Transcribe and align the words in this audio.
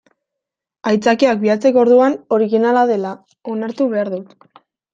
Aitzakiak 0.91 1.43
bilatzeko 1.43 1.81
orduan 1.83 2.17
originala 2.39 2.85
dela 2.95 3.15
onartu 3.55 3.91
behar 3.95 4.15
dut. 4.19 4.61